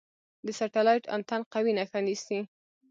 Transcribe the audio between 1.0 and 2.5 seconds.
انتن قوي نښه نیسي.